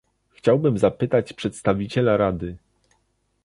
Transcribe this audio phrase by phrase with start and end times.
[0.33, 2.57] Chciałbym zapytać przedstawiciela Rady